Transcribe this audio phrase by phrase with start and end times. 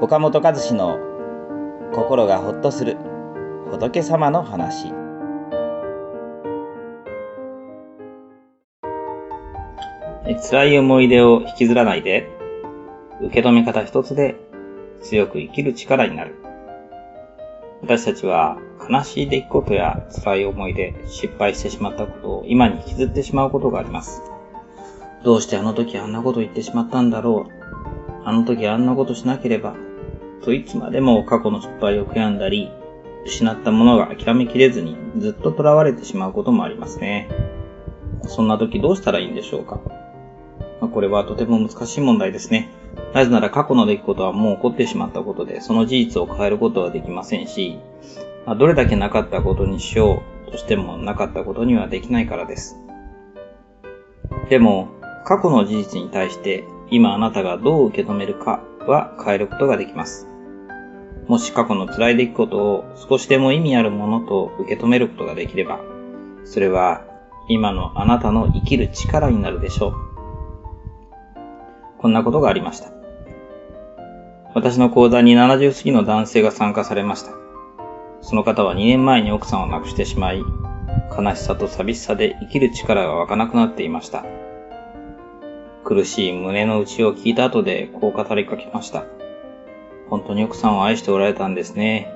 [0.00, 0.98] 岡本和志の
[1.92, 2.96] 心がほっとする
[3.70, 4.92] 仏様の話
[10.50, 12.28] 辛い思い出を引きずらないで
[13.20, 14.36] 受け止め方一つで
[15.02, 16.34] 強く生きる力になる
[17.82, 18.58] 私たちは
[18.88, 24.22] 悲しい出来事や辛い思いで失敗してしまったことを今に引きずってしまうことがあります。
[25.22, 28.22] どうしてあの時あんなこと言ってしまったんだろう。
[28.24, 29.74] あの時あんなことしなければ。
[30.42, 32.70] といつまでも過去の失敗を悔やんだり、
[33.26, 37.28] 失ったものが諦めきれずにずっと囚われてしまうこともありますね。
[38.26, 39.80] そんな時どうしたらいいんでしょうか？
[40.80, 42.70] まあ、これはとても難しい問題ですね。
[43.12, 47.78] なぜなら過去の出来事はもう起こってしまったことで、その事実を変えることはできませんし、
[48.46, 52.78] まあ、どれだけなかったことにしようとしてもなかったことにはできないからです。
[54.48, 54.88] でも、
[55.26, 60.26] 過去の事実に対して今あなたがどう受け止めるかは変えることができます。
[61.28, 65.80] もし過去の辛い出来事を少しでも意味あるものと受け止めることができれば、
[66.44, 67.04] それは
[67.48, 69.94] 今のあなたの生きる力になるでしょう。
[71.98, 72.90] こんなことがありました。
[74.54, 77.32] 私の講座に70過ぎの男性が参加されました。
[78.22, 80.42] その方は2年前に奥さんを亡くしてしまい、
[81.16, 84.24] 悲しさと寂しさで生きる力が湧かなくなっていました。
[85.90, 89.06] 苦しい胸の内を聞いた後でこう語りかけました。
[90.08, 92.14] 本当に奥さんを愛しておられたんですね。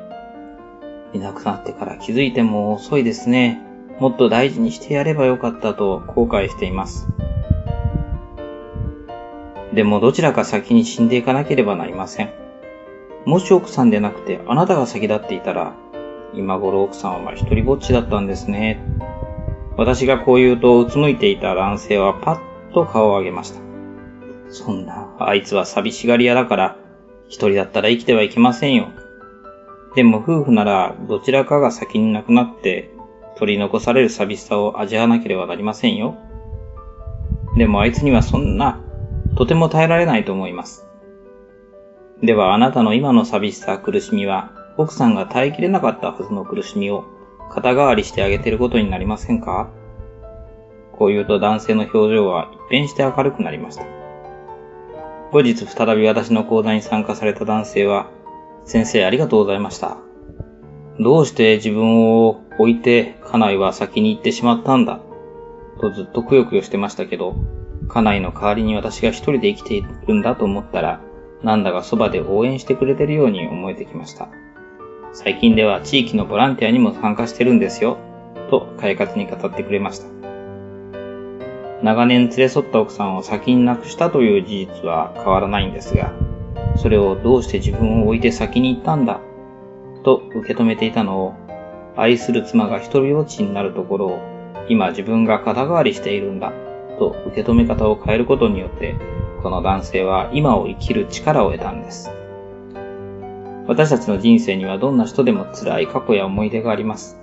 [1.13, 3.61] いなくなってから気づいても遅いですね。
[3.99, 7.09] もっと大事にしてやればよかったと後悔しています。
[9.73, 12.31] でもどちらか先に死んでいかなければなりません。
[13.25, 15.75] もし奥さんでなくてあなたが先立っていたら、
[16.33, 18.81] 今頃奥さんは一人ぼっちだったんですね。
[19.77, 23.61] 私がこう言うとうつむいていた男性はパッと顔を上げました。
[24.51, 26.77] そんな、あいつは寂しがり屋だから、
[27.29, 28.89] 一人だったら生きてはいけませんよ。
[29.95, 32.91] でも夫婦ならどちらかが先に亡くなって
[33.37, 36.17] 取り残される寂しさを味わわなければなりませんよ。
[37.57, 38.81] でもあいつにはそんな、
[39.37, 40.87] とても耐えられないと思います。
[42.23, 47.05] ではあなたの今の寂しさ、苦しみは奥さんが耐えきれなかったはずの苦しみを
[47.51, 49.71] 肩代わりしてあげていることになりませんか？
[50.93, 53.85] こう言うと男性の表情は変して明るくなりました。
[55.33, 58.11] 後日再び私の講座に参加された男性は、
[58.65, 59.99] 先生ありがとうございました。
[61.01, 65.01] どうして自分を置いて家内は先に行ってしまったんだ？
[65.81, 67.35] とずっとくよくよしてましたけど、
[67.89, 71.01] 家内の代わりに私が一人で生きているんだと思ったら、
[71.43, 74.29] なんだかそばで応援してくれてるように思えてきました。
[75.13, 77.99] 最近では地域のボランティアにも参加してるんですよ、
[78.51, 80.07] と快活に語ってくれました。
[81.85, 86.15] 長年連れ添った奥さんを先に亡くしたという事実は変わらないんですが、
[86.77, 89.21] それをどうして自分を置いて先に行ったんだ、
[90.03, 91.35] と受け止めていたのを、
[91.95, 94.19] 愛する妻が一人ぼっちになるところを、
[94.71, 96.55] 今自分が肩代わりしているんだ、
[96.99, 98.95] と受け止め方を変えることによって、
[99.43, 102.11] この男性は今を生きる力を得たんです。
[103.67, 107.19] 私たちの人生にはどんな人でも辛い過去や思い出があります。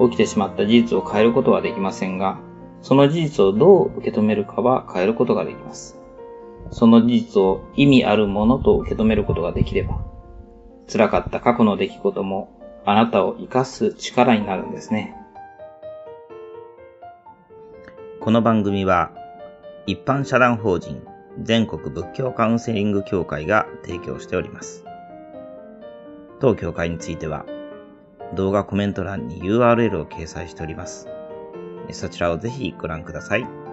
[0.00, 2.40] 起きてしまった事実を変えることはできませんが、
[2.86, 5.98] その事実をどう受け止めるかは変えることができます。
[6.70, 10.04] その事実を意味あるものと受け止めることができれば、
[10.88, 12.48] 辛かった過去の出来事も
[12.84, 15.16] あなたを生かす力になるんですね。
[18.20, 19.10] この番組は、
[19.88, 21.02] 一般社団法人
[21.42, 24.84] 全国仏教カウンセリング協会が提供しております。
[26.38, 27.46] 当協会については、
[28.36, 31.15] 動画コメント欄に URL を掲載しております。
[31.92, 33.65] そちらをぜひご覧ください。